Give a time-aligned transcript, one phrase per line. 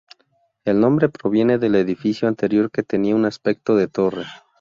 [0.65, 4.25] El nombre proviene del edificio anterior que tenía un aspecto de torre.